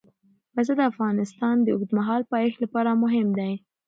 [0.53, 3.53] پسه د افغانستان د اوږدمهاله پایښت لپاره مهم دی.